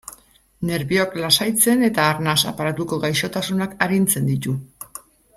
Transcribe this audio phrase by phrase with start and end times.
[0.69, 4.55] Nerbioak lasaitzen eta arnas aparatuko gaixotasunak arintzen ditu.